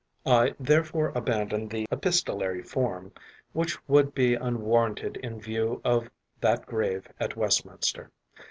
I 0.25 0.55
therefore 0.59 1.09
abandon 1.13 1.67
the 1.67 1.87
epistolary 1.91 2.63
form, 2.63 3.11
which 3.53 3.77
would 3.87 4.15
be 4.15 4.33
unwarranted 4.33 5.17
in 5.17 5.39
view 5.39 5.79
of 5.83 6.09
that 6.39 6.65
grave 6.65 7.07
at 7.19 7.35
Westminster. 7.37 8.09